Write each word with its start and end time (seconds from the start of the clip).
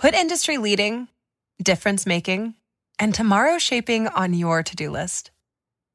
Put 0.00 0.14
industry 0.14 0.56
leading, 0.56 1.08
difference 1.62 2.06
making, 2.06 2.54
and 2.98 3.14
tomorrow 3.14 3.58
shaping 3.58 4.08
on 4.08 4.32
your 4.32 4.62
to-do 4.62 4.90
list. 4.90 5.30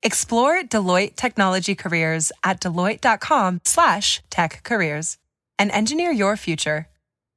Explore 0.04 0.62
Deloitte 0.62 1.16
Technology 1.16 1.74
Careers 1.74 2.32
at 2.44 2.62
deloitte.com 2.62 3.62
slash 3.66 4.22
tech 4.30 4.62
careers 4.62 5.18
and 5.58 5.72
engineer 5.72 6.12
your 6.12 6.38
future 6.38 6.88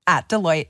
at 0.06 0.28
Deloitte. 0.28 0.68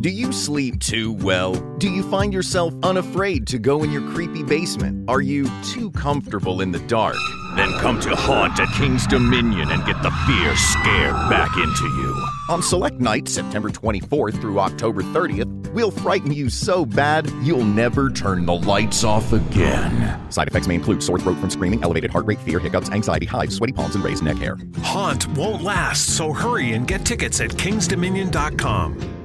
Do 0.00 0.10
you 0.10 0.30
sleep 0.30 0.78
too 0.78 1.12
well? 1.14 1.54
Do 1.78 1.90
you 1.90 2.04
find 2.04 2.32
yourself 2.32 2.72
unafraid 2.84 3.48
to 3.48 3.58
go 3.58 3.82
in 3.82 3.90
your 3.90 4.08
creepy 4.12 4.44
basement? 4.44 5.10
Are 5.10 5.20
you 5.20 5.50
too 5.64 5.90
comfortable 5.90 6.60
in 6.60 6.70
the 6.70 6.78
dark? 6.86 7.16
Then 7.56 7.72
come 7.80 7.98
to 8.02 8.14
Haunt 8.14 8.60
at 8.60 8.72
King's 8.76 9.08
Dominion 9.08 9.72
and 9.72 9.84
get 9.84 10.00
the 10.04 10.12
fear 10.24 10.56
scared 10.56 11.14
back 11.28 11.56
into 11.56 11.82
you. 11.82 12.28
On 12.48 12.62
select 12.62 13.00
nights, 13.00 13.32
September 13.32 13.70
24th 13.70 14.40
through 14.40 14.60
October 14.60 15.02
30th, 15.02 15.72
we'll 15.72 15.90
frighten 15.90 16.32
you 16.32 16.48
so 16.48 16.86
bad 16.86 17.28
you'll 17.42 17.64
never 17.64 18.08
turn 18.08 18.46
the 18.46 18.54
lights 18.54 19.02
off 19.02 19.32
again. 19.32 20.30
Side 20.30 20.46
effects 20.46 20.68
may 20.68 20.76
include 20.76 21.02
sore 21.02 21.18
throat 21.18 21.38
from 21.38 21.50
screaming, 21.50 21.82
elevated 21.82 22.12
heart 22.12 22.26
rate, 22.26 22.40
fear, 22.42 22.60
hiccups, 22.60 22.88
anxiety, 22.90 23.26
hives, 23.26 23.56
sweaty 23.56 23.72
palms, 23.72 23.96
and 23.96 24.04
raised 24.04 24.22
neck 24.22 24.36
hair. 24.36 24.56
Haunt 24.80 25.26
won't 25.36 25.64
last, 25.64 26.16
so 26.16 26.32
hurry 26.32 26.74
and 26.74 26.86
get 26.86 27.04
tickets 27.04 27.40
at 27.40 27.50
kingsdominion.com. 27.50 29.17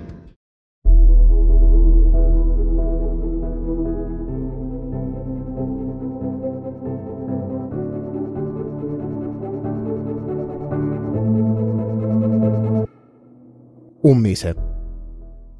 un 14.04 14.18
mese. 14.18 14.56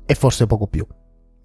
E 0.06 0.16
forse 0.16 0.46
poco 0.48 0.68
più. 0.68 0.86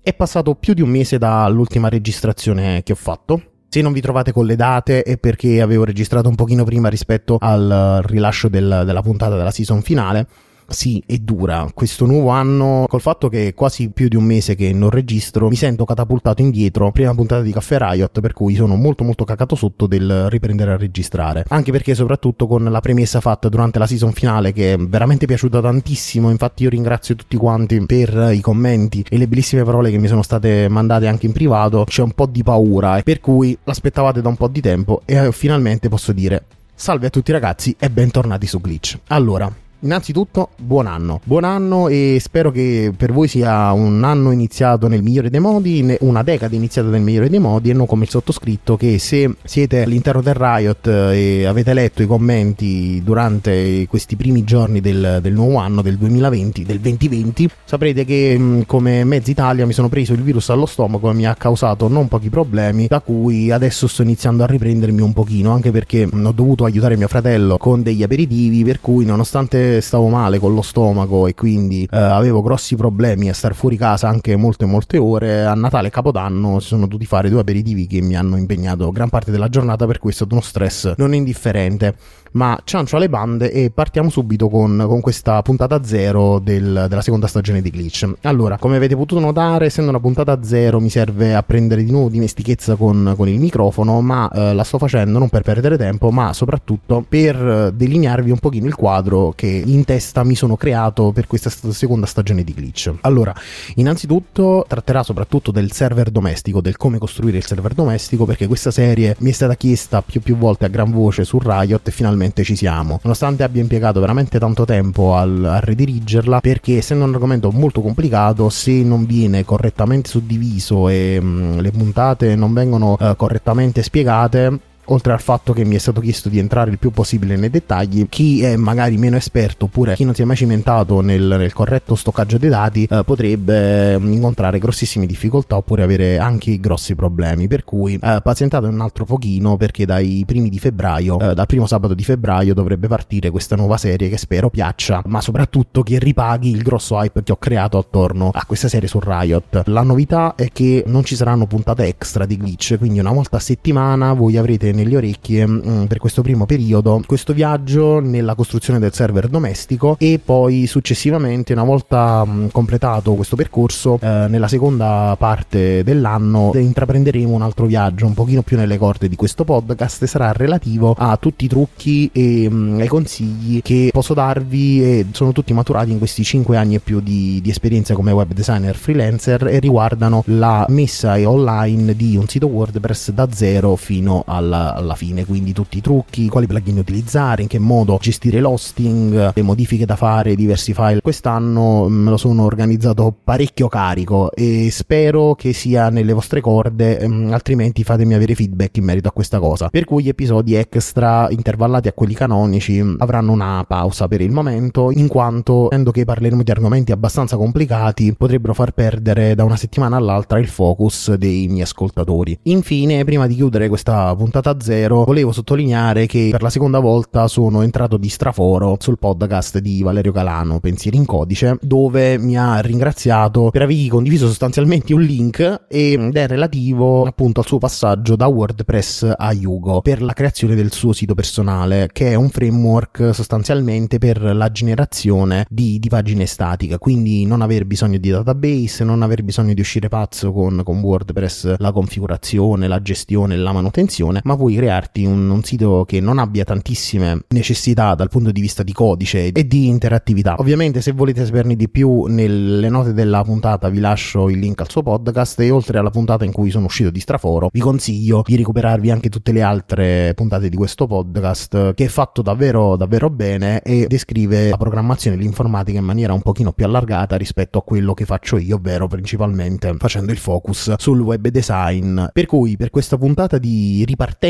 È 0.00 0.14
passato 0.14 0.54
più 0.54 0.74
di 0.74 0.82
un 0.82 0.88
mese 0.88 1.18
dall'ultima 1.18 1.88
registrazione 1.88 2.82
che 2.82 2.92
ho 2.92 2.96
fatto. 2.96 3.42
Se 3.68 3.82
non 3.82 3.92
vi 3.92 4.00
trovate 4.00 4.32
con 4.32 4.46
le 4.46 4.56
date 4.56 5.02
è 5.02 5.18
perché 5.18 5.60
avevo 5.60 5.84
registrato 5.84 6.28
un 6.28 6.34
pochino 6.34 6.64
prima 6.64 6.88
rispetto 6.88 7.36
al 7.38 8.00
rilascio 8.05 8.48
del, 8.48 8.82
della 8.86 9.02
puntata 9.02 9.36
della 9.36 9.50
season 9.50 9.82
finale 9.82 10.27
sì, 10.70 11.02
è 11.06 11.16
dura. 11.16 11.66
Questo 11.72 12.05
nuovo 12.05 12.28
anno, 12.28 12.84
col 12.88 13.00
fatto 13.00 13.28
che 13.28 13.48
è 13.48 13.55
quasi 13.55 13.88
più 13.88 14.08
di 14.08 14.16
un 14.16 14.24
mese 14.24 14.55
che 14.55 14.72
non 14.74 14.91
registro, 14.91 15.48
mi 15.48 15.56
sento 15.56 15.86
catapultato 15.86 16.42
indietro. 16.42 16.91
Prima 16.92 17.14
puntata 17.14 17.41
di 17.41 17.52
Caffè 17.52 17.78
Riot, 17.78 18.20
per 18.20 18.34
cui 18.34 18.55
sono 18.55 18.77
molto 18.77 19.02
molto 19.02 19.24
cacato 19.24 19.55
sotto 19.55 19.86
del 19.86 20.28
riprendere 20.28 20.72
a 20.72 20.77
registrare. 20.77 21.44
Anche 21.48 21.72
perché, 21.72 21.94
soprattutto 21.94 22.46
con 22.46 22.64
la 22.64 22.80
premessa 22.80 23.20
fatta 23.20 23.48
durante 23.48 23.78
la 23.78 23.86
season 23.86 24.12
finale, 24.12 24.52
che 24.52 24.74
è 24.74 24.77
veramente 24.77 25.24
piaciuta 25.27 25.61
tantissimo. 25.61 26.28
Infatti, 26.30 26.64
io 26.64 26.69
ringrazio 26.69 27.14
tutti 27.14 27.39
quanti 27.39 27.84
per 27.86 28.30
i 28.34 28.41
commenti 28.41 29.05
e 29.08 29.16
le 29.16 29.27
bellissime 29.27 29.62
parole 29.62 29.91
che 29.91 29.98
mi 29.98 30.06
sono 30.06 30.22
state 30.22 30.69
mandate 30.69 31.06
anche 31.06 31.24
in 31.24 31.33
privato. 31.33 31.84
C'è 31.84 32.02
un 32.02 32.12
po' 32.12 32.27
di 32.27 32.42
paura, 32.42 33.00
per 33.02 33.20
cui 33.20 33.56
l'aspettavate 33.64 34.20
da 34.20 34.28
un 34.28 34.36
po' 34.36 34.48
di 34.48 34.61
tempo 34.61 35.00
e 35.06 35.33
finalmente 35.33 35.89
posso 35.89 36.12
dire. 36.12 36.44
Salve 36.74 37.06
a 37.06 37.11
tutti 37.11 37.33
ragazzi 37.33 37.74
e 37.78 37.91
bentornati 37.91 38.46
su 38.46 38.61
Glitch. 38.61 38.98
Allora, 39.08 39.50
Innanzitutto, 39.80 40.48
buon 40.56 40.88
anno. 40.88 41.20
Buon 41.22 41.44
anno 41.44 41.86
e 41.86 42.18
spero 42.20 42.50
che 42.50 42.92
per 42.96 43.12
voi 43.12 43.28
sia 43.28 43.70
un 43.70 44.02
anno 44.02 44.32
iniziato 44.32 44.88
nel 44.88 45.04
migliore 45.04 45.30
dei 45.30 45.38
modi, 45.38 45.96
una 46.00 46.24
decade 46.24 46.56
iniziata 46.56 46.88
nel 46.88 47.00
migliore 47.00 47.28
dei 47.28 47.38
modi 47.38 47.70
e 47.70 47.74
non 47.74 47.86
come 47.86 48.02
il 48.02 48.10
sottoscritto 48.10 48.76
che 48.76 48.98
se 48.98 49.36
siete 49.44 49.84
all'interno 49.84 50.20
del 50.20 50.34
Riot 50.34 50.88
e 50.88 51.46
avete 51.46 51.74
letto 51.74 52.02
i 52.02 52.08
commenti 52.08 53.00
durante 53.04 53.86
questi 53.88 54.16
primi 54.16 54.42
giorni 54.42 54.80
del, 54.80 55.20
del 55.22 55.32
nuovo 55.32 55.58
anno, 55.58 55.80
del 55.80 55.96
2020, 55.96 56.64
del 56.64 56.80
2020, 56.80 57.48
saprete 57.64 58.04
che 58.04 58.64
come 58.66 59.04
mezza 59.04 59.30
Italia 59.30 59.64
mi 59.64 59.72
sono 59.72 59.88
preso 59.88 60.12
il 60.12 60.22
virus 60.22 60.48
allo 60.50 60.66
stomaco 60.66 61.08
e 61.08 61.14
mi 61.14 61.24
ha 61.24 61.36
causato 61.36 61.86
non 61.86 62.08
pochi 62.08 62.30
problemi, 62.30 62.88
da 62.88 62.98
cui 62.98 63.52
adesso 63.52 63.86
sto 63.86 64.02
iniziando 64.02 64.42
a 64.42 64.46
riprendermi 64.46 65.00
un 65.00 65.12
pochino, 65.12 65.52
anche 65.52 65.70
perché 65.70 66.08
ho 66.12 66.33
dovuto 66.33 66.64
aiutare 66.64 66.96
mio 66.96 67.06
fratello 67.06 67.58
con 67.58 67.84
degli 67.84 68.02
aperitivi, 68.02 68.64
per 68.64 68.80
cui 68.80 69.05
nonostante 69.05 69.67
stavo 69.80 70.08
male 70.08 70.39
con 70.39 70.55
lo 70.55 70.62
stomaco 70.62 71.27
e 71.27 71.34
quindi 71.34 71.89
eh, 71.90 71.96
avevo 71.96 72.42
grossi 72.42 72.77
problemi 72.77 73.29
a 73.29 73.34
star 73.34 73.55
fuori 73.55 73.77
casa 73.77 74.08
anche 74.08 74.36
molte 74.36 74.67
molte 74.67 74.98
ore, 74.98 75.45
a 75.45 75.55
Natale 75.55 75.89
e 75.89 75.90
Capodanno 75.90 76.61
si 76.61 76.68
sono 76.68 76.86
dovuti 76.86 77.06
fare 77.06 77.30
due 77.30 77.40
aperitivi 77.40 77.86
che 77.86 78.01
mi 78.01 78.17
hanno 78.17 78.36
impegnato 78.36 78.90
gran 78.90 79.08
parte 79.08 79.30
della 79.30 79.48
giornata 79.48 79.86
per 79.86 80.01
è 80.02 80.11
stato 80.11 80.34
uno 80.34 80.42
stress 80.42 80.95
non 80.96 81.14
indifferente 81.14 81.95
ma 82.33 82.58
ciancio 82.64 82.96
alle 82.96 83.08
bande 83.08 83.51
e 83.51 83.70
partiamo 83.70 84.11
subito 84.11 84.48
con, 84.48 84.84
con 84.86 85.01
questa 85.01 85.40
puntata 85.42 85.83
zero 85.85 86.39
del, 86.39 86.86
della 86.89 87.00
seconda 87.00 87.27
stagione 87.27 87.62
di 87.62 87.70
Glitch. 87.70 88.11
Allora, 88.23 88.58
come 88.58 88.77
avete 88.77 88.96
potuto 88.96 89.20
notare, 89.20 89.67
essendo 89.67 89.90
una 89.90 90.00
puntata 90.00 90.42
zero 90.42 90.80
mi 90.80 90.90
serve 90.90 91.35
a 91.35 91.42
prendere 91.42 91.85
di 91.85 91.90
nuovo 91.90 92.08
dimestichezza 92.08 92.77
con, 92.77 93.14
con 93.17 93.29
il 93.29 93.39
microfono, 93.39 94.00
ma 94.00 94.30
eh, 94.30 94.55
la 94.55 94.64
sto 94.64 94.79
facendo 94.79 95.18
non 95.18 95.29
per 95.29 95.42
perdere 95.42 95.77
tempo, 95.77 96.11
ma 96.11 96.33
soprattutto 96.33 97.05
per 97.08 97.73
delinearvi 97.73 98.30
un 98.30 98.39
pochino 98.39 98.67
il 98.67 98.74
quadro 98.74 99.33
che 99.35 99.58
in 99.64 99.85
testa 99.85 100.24
mi 100.24 100.35
sono 100.35 100.57
creato 100.57 101.13
per 101.13 101.27
questa 101.27 101.51
seconda 101.51 102.07
stagione 102.07 102.45
di 102.45 102.55
Glitch. 102.55 102.92
Allora, 103.02 103.35
innanzitutto 103.77 104.64
tratterà 104.69 105.02
soprattutto 105.02 105.51
del 105.51 105.73
server 105.73 106.11
domestico, 106.11 106.61
del 106.61 106.77
come 106.77 106.98
costruire 106.98 107.39
il 107.39 107.46
server 107.46 107.74
domestico, 107.74 108.24
perché 108.24 108.47
questa 108.47 108.70
serie 108.70 109.17
mi 109.20 109.30
è 109.30 109.33
stata 109.33 109.55
chiesta 109.55 110.02
più 110.02 110.20
più 110.20 110.36
volte 110.36 110.67
a 110.67 110.68
gran 110.68 110.91
voce 110.91 111.24
su 111.24 111.39
Riot 111.42 111.89
e 111.89 111.91
finalmente 111.91 112.45
ci 112.45 112.57
siamo. 112.57 113.01
Nonostante 113.02 113.42
abbia 113.42 113.63
impiegato 113.63 114.01
veramente 114.01 114.39
tanto 114.39 114.64
tempo 114.64 115.17
al, 115.17 115.45
a 115.45 115.61
redirigerla, 115.61 116.41
perché 116.41 116.79
essendo 116.79 117.05
un 117.05 117.14
argomento 117.14 117.51
molto 117.51 117.80
complicato, 117.80 118.48
se 118.48 118.83
non 118.83 119.07
viene 119.07 119.45
correttamente 119.45 120.08
suddiviso 120.08 120.89
e 120.89 121.20
mh, 121.20 121.27
mm, 121.27 121.58
le 121.58 121.70
puntate 121.70 122.36
non 122.36 122.52
vengono 122.52 122.97
uh, 122.98 123.17
correttamente 123.17 123.83
spiegate, 123.83 124.58
oltre 124.88 125.12
al 125.12 125.20
fatto 125.20 125.52
che 125.52 125.64
mi 125.64 125.74
è 125.74 125.78
stato 125.78 126.00
chiesto 126.00 126.28
di 126.28 126.38
entrare 126.38 126.70
il 126.70 126.78
più 126.78 126.90
possibile 126.90 127.36
nei 127.36 127.50
dettagli, 127.50 128.06
chi 128.08 128.43
è 128.43 128.56
magari 128.56 128.96
meno 128.96 129.16
esperto 129.16 129.66
oppure 129.66 129.94
chi 129.94 130.04
non 130.04 130.14
si 130.14 130.22
è 130.22 130.25
mai 130.25 130.37
cimentato 130.37 131.00
nel, 131.00 131.22
nel 131.22 131.52
corretto 131.52 131.94
stoccaggio 131.94 132.38
dei 132.38 132.50
dati 132.50 132.87
eh, 132.90 133.02
potrebbe 133.04 133.99
mm, 133.99 134.12
incontrare 134.12 134.58
grossissime 134.58 135.06
difficoltà 135.06 135.56
oppure 135.56 135.82
avere 135.82 136.19
anche 136.19 136.58
grossi 136.60 136.94
problemi. 136.94 137.49
Per 137.49 137.64
cui 137.64 137.94
eh, 137.94 138.20
pazientate 138.22 138.66
un 138.66 138.81
altro 138.81 139.04
pochino 139.04 139.56
perché 139.56 139.87
dai 139.87 140.25
primi 140.26 140.49
di 140.49 140.58
febbraio, 140.58 141.19
eh, 141.19 141.34
dal 141.34 141.46
primo 141.46 141.66
sabato 141.66 141.94
di 141.94 142.05
febbraio 142.05 142.55
dovrebbe 142.55 142.88
partire 142.88 143.31
questa 143.31 143.56
nuova 143.56 143.76
serie 143.76 144.08
che 144.08 144.16
spero 144.16 144.50
piaccia, 144.50 145.02
ma 145.06 145.20
soprattutto 145.20 145.82
che 145.82 145.99
ripaghi 145.99 146.50
il 146.50 146.62
grosso 146.62 146.96
hype 147.00 147.22
che 147.22 147.32
ho 147.32 147.37
creato 147.37 147.78
attorno 147.78 148.31
a 148.32 148.44
questa 148.46 148.69
serie 148.69 148.88
su 148.88 149.00
Riot. 149.02 149.62
La 149.66 149.82
novità 149.82 150.34
è 150.34 150.49
che 150.52 150.84
non 150.87 151.05
ci 151.05 151.16
saranno 151.16 151.46
puntate 151.46 151.84
extra 151.87 152.26
di 152.26 152.37
glitch, 152.37 152.78
quindi 152.78 152.99
una 152.99 153.12
volta 153.12 153.37
a 153.37 153.40
settimana 153.40 154.12
voi 154.12 154.37
avrete 154.37 154.72
nelle 154.78 154.96
orecchie 154.96 155.46
mh, 155.46 155.62
mm, 155.66 155.84
per 155.84 155.99
questo 155.99 156.22
primo 156.22 156.46
periodo 156.46 157.02
questo 157.06 157.32
viaggio 157.32 158.00
nella 158.00 158.34
costruzione 158.34 158.78
del 158.78 158.93
server 158.93 159.28
domestico 159.28 159.96
e 159.99 160.20
poi 160.25 160.66
successivamente 160.66 161.52
una 161.52 161.64
volta 161.64 162.25
mh, 162.25 162.31
mm, 162.31 162.46
completato 162.49 163.14
questo 163.14 163.37
percorso 163.37 163.99
eh, 164.00 164.26
nella 164.28 164.49
seconda 164.49 165.17
parte 165.19 165.82
dell'anno 165.82 166.52
intraprenderemo 166.55 167.32
un 167.32 167.43
altro 167.43 167.67
viaggio 167.67 168.06
un 168.06 168.14
pochino 168.14 168.43
più 168.43 168.56
nelle 168.56 168.78
corde 168.78 169.08
di 169.08 169.17
questo 169.17 169.44
podcast. 169.44 170.05
Sarà 170.05 170.32
relativo 170.32 170.94
a 170.96 171.17
tutti 171.17 171.44
i 171.46 171.49
trucchi 171.49 172.08
e 172.12 172.49
mh, 172.49 172.55
mm, 172.55 172.81
ai 172.81 172.88
consigli 172.88 173.61
che 173.62 173.90
posso 173.93 174.14
darvi 174.14 174.82
e 174.82 175.06
sono 175.12 175.32
tutti 175.32 175.52
maturati 175.52 175.90
in 175.90 175.99
questi 175.99 176.22
5 176.22 176.56
anni 176.56 176.76
e 176.76 176.81
più 176.81 177.00
di, 177.00 177.40
di 177.43 177.50
esperienza 177.50 177.94
come 177.94 178.12
web 178.12 178.32
designer 178.32 178.76
freelancer 178.76 179.49
e 179.49 179.58
riguardano 179.58 180.22
la 180.26 180.64
messa 180.69 181.17
online 181.28 181.94
di 181.96 182.17
un 182.17 182.28
sito 182.28 182.46
WordPress 182.46 183.11
da 183.11 183.28
zero 183.32 183.76
fino 183.76 184.22
alla 184.26 184.68
alla 184.75 184.94
fine, 184.94 185.25
quindi 185.25 185.52
tutti 185.52 185.79
i 185.79 185.81
trucchi, 185.81 186.29
quali 186.29 186.46
plugin 186.46 186.79
utilizzare, 186.79 187.43
in 187.43 187.49
che 187.49 187.58
modo 187.58 187.99
gestire 188.00 188.40
l'hosting, 188.40 189.32
le 189.34 189.43
modifiche 189.43 189.87
da 189.87 189.96
fare, 189.96 190.34
diversi 190.34 190.75
file. 190.75 191.00
Quest'anno 191.00 191.88
me 191.88 192.11
lo 192.11 192.17
sono 192.17 192.44
organizzato 192.44 193.14
parecchio 193.23 193.69
carico 193.69 194.31
e 194.32 194.69
spero 194.70 195.35
che 195.35 195.53
sia 195.53 195.88
nelle 195.91 196.12
vostre 196.12 196.41
corde, 196.41 196.99
ehm, 196.99 197.32
altrimenti 197.32 197.85
fatemi 197.85 198.15
avere 198.15 198.35
feedback 198.35 198.76
in 198.76 198.85
merito 198.85 199.09
a 199.09 199.12
questa 199.12 199.38
cosa. 199.38 199.69
Per 199.69 199.85
cui 199.85 200.03
gli 200.03 200.09
episodi 200.09 200.55
extra 200.55 201.29
intervallati 201.31 201.88
a 201.88 201.93
quelli 201.93 202.15
canonici 202.15 202.82
avranno 202.99 203.32
una 203.32 203.65
pausa 203.67 204.09
per 204.09 204.20
il 204.20 204.31
momento, 204.31 204.91
in 204.91 205.09
quanto, 205.09 205.67
essendo 205.70 205.91
che 205.91 206.05
parleremo 206.05 206.43
di 206.43 206.50
argomenti 206.50 206.93
abbastanza 206.93 207.37
complicati, 207.37 208.15
potrebbero 208.15 208.55
far 208.55 208.73
perdere 208.73 209.35
da 209.35 209.44
una 209.44 209.56
settimana 209.56 209.97
all'altra 209.97 210.38
il 210.38 210.49
focus 210.49 211.15
dei 211.15 211.49
miei 211.49 211.62
ascoltatori. 211.62 212.38
Infine, 212.44 213.05
prima 213.05 213.26
di 213.26 213.35
chiudere 213.35 213.69
questa 213.69 214.15
puntata 214.15 214.57
da 214.58 214.64
zero, 214.64 215.05
volevo 215.05 215.32
sottolineare 215.32 216.06
che 216.06 216.28
per 216.31 216.43
la 216.43 216.50
seconda 216.50 216.81
volta 216.81 217.28
sono 217.28 217.62
entrato 217.62 217.96
di 217.96 218.08
straforo 218.08 218.76
sul 218.81 218.99
podcast 218.99 219.58
di 219.58 219.82
Valerio 219.82 220.12
Calano, 220.12 220.60
Pensieri 220.60 220.96
in 220.96 221.06
codice, 221.06 221.58
dove 221.62 222.19
mi 222.19 222.37
ha 222.37 222.60
ringraziato 222.60 223.50
per 223.50 223.62
avergli 223.62 223.88
condiviso 223.88 224.26
sostanzialmente 224.26 224.93
un 224.93 225.02
link 225.02 225.66
ed 225.69 226.16
è 226.16 226.26
relativo 226.26 227.05
appunto 227.05 227.40
al 227.40 227.46
suo 227.46 227.58
passaggio 227.58 228.16
da 228.16 228.26
WordPress 228.26 229.14
a 229.16 229.32
Yugo 229.32 229.81
per 229.81 230.02
la 230.02 230.12
creazione 230.12 230.55
del 230.55 230.72
suo 230.72 230.93
sito 230.93 231.14
personale, 231.14 231.88
che 231.93 232.10
è 232.10 232.14
un 232.14 232.28
framework 232.28 233.10
sostanzialmente 233.14 233.99
per 233.99 234.20
la 234.20 234.50
generazione 234.50 235.46
di, 235.49 235.78
di 235.78 235.88
pagine 235.88 236.26
statiche, 236.26 236.78
quindi 236.78 237.25
non 237.25 237.43
aver 237.43 237.64
bisogno 237.64 237.99
di 237.99 238.10
database, 238.10 238.84
non 238.84 239.02
aver 239.02 239.22
bisogno 239.22 239.55
di 239.55 239.60
uscire 239.60 239.88
pazzo 239.88 240.32
con, 240.32 240.62
con 240.64 240.81
WordPress, 240.81 241.56
la 241.58 241.72
configurazione, 241.72 242.66
la 242.66 242.82
gestione, 242.82 243.37
la 243.37 243.52
manutenzione, 243.52 244.20
ma 244.25 244.37
puoi 244.37 244.48
crearti 244.55 245.05
un, 245.05 245.29
un 245.29 245.43
sito 245.43 245.85
che 245.87 246.00
non 246.00 246.19
abbia 246.19 246.45
tantissime 246.45 247.25
necessità 247.29 247.95
dal 247.95 248.09
punto 248.09 248.31
di 248.31 248.41
vista 248.41 248.62
di 248.62 248.73
codice 248.73 249.33
e 249.33 249.47
di 249.47 249.67
interattività. 249.67 250.37
Ovviamente 250.39 250.81
se 250.81 250.93
volete 250.93 251.25
saperne 251.25 251.56
di 251.56 251.69
più 251.69 252.05
nelle 252.05 252.69
note 252.69 252.93
della 252.93 253.23
puntata 253.23 253.69
vi 253.69 253.81
lascio 253.81 254.29
il 254.29 254.39
link 254.39 254.61
al 254.61 254.71
suo 254.71 254.83
podcast 254.83 255.41
e 255.41 255.50
oltre 255.50 255.79
alla 255.79 255.91
puntata 255.91 256.25
in 256.25 256.33
cui 256.33 256.50
sono 256.50 256.67
uscito 256.67 256.91
di 256.91 257.00
straforo 257.00 257.49
vi 257.53 257.61
consiglio 257.61 258.23
di 258.25 258.37
recuperarvi 258.37 258.91
anche 258.91 259.09
tutte 259.09 259.33
le 259.33 259.43
altre 259.43 260.12
puntate 260.15 260.49
di 260.49 260.56
questo 260.56 260.87
podcast 260.87 261.75
che 261.75 261.85
è 261.85 261.89
fatto 261.89 262.23
davvero 262.23 262.77
davvero 262.77 263.11
bene 263.11 263.61
e 263.62 263.87
descrive 263.87 264.51
la 264.51 264.56
programmazione 264.56 265.17
e 265.17 265.21
l'informatica 265.21 265.79
in 265.79 265.85
maniera 265.85 266.12
un 266.12 266.23
pochino 266.23 266.53
più 266.53 266.65
allargata 266.65 267.17
rispetto 267.17 267.59
a 267.59 267.62
quello 267.62 267.94
che 267.94 268.05
faccio 268.05 268.39
io, 268.39 268.56
ovvero 268.56 268.87
principalmente 268.87 269.75
facendo 269.79 270.12
il 270.12 270.19
focus 270.19 270.75
sul 270.77 271.01
web 271.01 271.29
design. 271.29 272.05
Per 272.12 272.27
cui 272.27 272.56
per 272.56 272.71
questa 272.71 272.97
puntata 272.97 273.39
di 273.39 273.85
ripartenza 273.87 274.28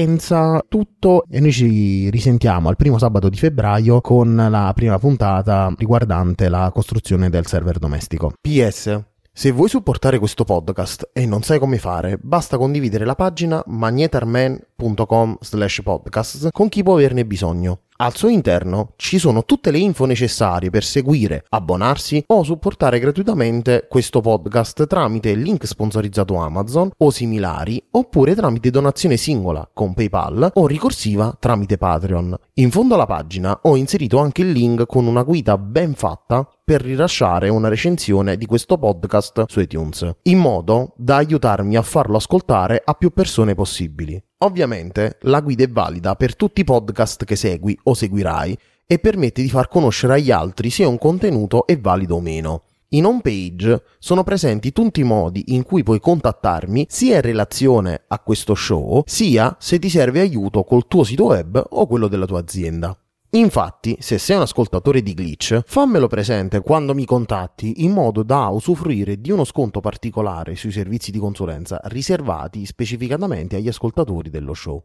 tutto 0.68 1.24
e 1.28 1.40
noi 1.40 1.52
ci 1.52 2.10
risentiamo 2.10 2.68
al 2.68 2.76
primo 2.76 2.98
sabato 2.98 3.28
di 3.28 3.36
febbraio 3.36 4.00
con 4.00 4.34
la 4.34 4.72
prima 4.74 4.98
puntata 4.98 5.72
riguardante 5.76 6.48
la 6.48 6.70
costruzione 6.72 7.30
del 7.30 7.46
server 7.46 7.78
domestico. 7.78 8.32
PS 8.40 9.04
se 9.38 9.52
vuoi 9.52 9.68
supportare 9.68 10.18
questo 10.18 10.42
podcast 10.42 11.10
e 11.12 11.24
non 11.24 11.42
sai 11.42 11.60
come 11.60 11.78
fare, 11.78 12.18
basta 12.20 12.58
condividere 12.58 13.04
la 13.04 13.14
pagina 13.14 13.62
magnetarman.com 13.64 15.36
slash 15.40 15.82
podcast 15.82 16.48
con 16.50 16.68
chi 16.68 16.82
può 16.82 16.94
averne 16.94 17.24
bisogno. 17.24 17.82
Al 18.00 18.14
suo 18.14 18.28
interno 18.28 18.92
ci 18.94 19.18
sono 19.18 19.44
tutte 19.44 19.72
le 19.72 19.78
info 19.78 20.04
necessarie 20.04 20.70
per 20.70 20.84
seguire, 20.84 21.44
abbonarsi 21.48 22.22
o 22.28 22.44
supportare 22.44 23.00
gratuitamente 23.00 23.88
questo 23.88 24.20
podcast 24.20 24.86
tramite 24.86 25.34
link 25.34 25.66
sponsorizzato 25.66 26.36
Amazon 26.36 26.92
o 26.96 27.10
similari 27.10 27.82
oppure 27.90 28.36
tramite 28.36 28.70
donazione 28.70 29.16
singola 29.16 29.68
con 29.74 29.94
PayPal 29.94 30.52
o 30.54 30.66
ricorsiva 30.68 31.36
tramite 31.40 31.76
Patreon. 31.76 32.38
In 32.54 32.70
fondo 32.70 32.94
alla 32.94 33.06
pagina 33.06 33.58
ho 33.62 33.74
inserito 33.74 34.18
anche 34.18 34.42
il 34.42 34.52
link 34.52 34.86
con 34.86 35.08
una 35.08 35.24
guida 35.24 35.58
ben 35.58 35.94
fatta 35.94 36.48
per 36.68 36.82
rilasciare 36.82 37.48
una 37.48 37.68
recensione 37.68 38.36
di 38.36 38.44
questo 38.44 38.76
podcast 38.76 39.44
su 39.46 39.58
iTunes, 39.60 40.06
in 40.24 40.36
modo 40.36 40.92
da 40.98 41.16
aiutarmi 41.16 41.76
a 41.76 41.80
farlo 41.80 42.18
ascoltare 42.18 42.82
a 42.84 42.92
più 42.92 43.08
persone 43.10 43.54
possibili. 43.54 44.22
Ovviamente 44.40 45.16
la 45.22 45.40
guida 45.40 45.64
è 45.64 45.70
valida 45.70 46.14
per 46.14 46.36
tutti 46.36 46.60
i 46.60 46.64
podcast 46.64 47.24
che 47.24 47.36
segui 47.36 47.74
o 47.84 47.94
seguirai 47.94 48.54
e 48.86 48.98
permette 48.98 49.40
di 49.40 49.48
far 49.48 49.66
conoscere 49.66 50.12
agli 50.12 50.30
altri 50.30 50.68
se 50.68 50.84
un 50.84 50.98
contenuto 50.98 51.66
è 51.66 51.80
valido 51.80 52.16
o 52.16 52.20
meno. 52.20 52.64
In 52.88 53.06
home 53.06 53.22
page 53.22 53.84
sono 53.98 54.22
presenti 54.22 54.70
tutti 54.70 55.00
i 55.00 55.04
modi 55.04 55.44
in 55.54 55.62
cui 55.62 55.82
puoi 55.82 56.00
contattarmi 56.00 56.84
sia 56.90 57.14
in 57.14 57.22
relazione 57.22 58.02
a 58.08 58.18
questo 58.18 58.54
show, 58.54 59.02
sia 59.06 59.56
se 59.58 59.78
ti 59.78 59.88
serve 59.88 60.20
aiuto 60.20 60.64
col 60.64 60.86
tuo 60.86 61.02
sito 61.02 61.28
web 61.28 61.64
o 61.66 61.86
quello 61.86 62.08
della 62.08 62.26
tua 62.26 62.40
azienda. 62.40 62.94
Infatti, 63.32 63.98
se 64.00 64.16
sei 64.16 64.36
un 64.36 64.42
ascoltatore 64.42 65.02
di 65.02 65.12
Glitch, 65.12 65.60
fammelo 65.66 66.06
presente 66.06 66.62
quando 66.62 66.94
mi 66.94 67.04
contatti 67.04 67.84
in 67.84 67.92
modo 67.92 68.22
da 68.22 68.46
usufruire 68.46 69.20
di 69.20 69.30
uno 69.30 69.44
sconto 69.44 69.80
particolare 69.80 70.56
sui 70.56 70.72
servizi 70.72 71.10
di 71.10 71.18
consulenza 71.18 71.78
riservati 71.84 72.64
specificatamente 72.64 73.56
agli 73.56 73.68
ascoltatori 73.68 74.30
dello 74.30 74.54
show. 74.54 74.82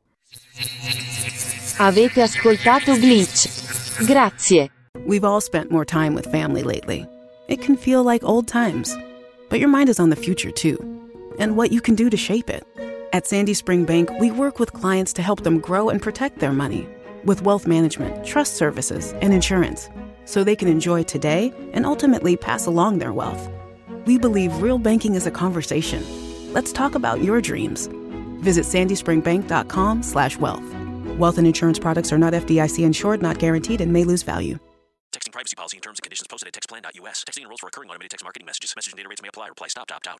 Avete 1.77 2.21
ascoltato 2.21 2.93
Glitch. 2.95 4.05
Grazie. 4.05 4.71
We've 5.05 5.25
all 5.25 5.39
spent 5.39 5.71
more 5.71 5.85
time 5.85 6.13
with 6.13 6.29
family 6.29 6.63
lately. 6.63 7.07
It 7.47 7.63
can 7.63 7.77
feel 7.77 8.03
like 8.03 8.25
old 8.25 8.47
times, 8.47 8.93
but 9.49 9.59
your 9.59 9.69
mind 9.69 9.87
is 9.87 9.99
on 9.99 10.09
the 10.09 10.19
future 10.19 10.51
too, 10.51 10.77
and 11.39 11.55
what 11.55 11.71
you 11.71 11.79
can 11.79 11.95
do 11.95 12.09
to 12.09 12.17
shape 12.17 12.49
it. 12.49 12.65
At 13.13 13.25
Sandy 13.25 13.53
Spring 13.53 13.85
Bank, 13.85 14.09
we 14.19 14.31
work 14.31 14.59
with 14.59 14.73
clients 14.73 15.13
to 15.13 15.21
help 15.21 15.43
them 15.43 15.59
grow 15.59 15.89
and 15.89 16.01
protect 16.01 16.39
their 16.39 16.51
money 16.51 16.85
with 17.25 17.43
wealth 17.43 17.67
management, 17.67 18.25
trust 18.25 18.55
services, 18.55 19.13
and 19.21 19.33
insurance 19.33 19.89
so 20.25 20.43
they 20.43 20.55
can 20.55 20.67
enjoy 20.67 21.03
today 21.03 21.53
and 21.73 21.85
ultimately 21.85 22.35
pass 22.37 22.65
along 22.65 22.97
their 22.97 23.13
wealth. 23.13 23.47
We 24.05 24.17
believe 24.17 24.61
real 24.61 24.77
banking 24.77 25.15
is 25.15 25.27
a 25.27 25.31
conversation. 25.31 26.03
Let's 26.53 26.71
talk 26.71 26.95
about 26.95 27.21
your 27.21 27.41
dreams. 27.41 27.89
Visit 28.41 28.65
sandyspringbank.com/wealth. 28.65 31.17
Wealth 31.17 31.37
and 31.37 31.47
insurance 31.47 31.79
products 31.79 32.11
are 32.11 32.17
not 32.17 32.33
FDIC 32.33 32.83
insured, 32.83 33.21
not 33.21 33.39
guaranteed, 33.39 33.81
and 33.81 33.93
may 33.93 34.03
lose 34.03 34.23
value. 34.23 34.57
Texting 35.13 35.31
privacy 35.31 35.55
policy 35.55 35.77
and 35.77 35.83
terms 35.83 35.99
and 35.99 36.03
conditions 36.03 36.27
posted 36.27 36.47
at 36.47 36.53
textplan.us. 36.53 37.23
Texting 37.23 37.43
enrolls 37.43 37.59
for 37.59 37.67
recurring 37.67 37.89
automated 37.89 38.11
text 38.11 38.25
marketing 38.25 38.45
messages. 38.45 38.73
Message 38.75 38.93
and 38.93 38.97
data 38.97 39.09
rates 39.09 39.21
may 39.21 39.29
apply. 39.29 39.49
Reply 39.49 39.67
stop 39.67 39.87
to 39.87 39.95
opt 39.95 40.07
out. 40.07 40.19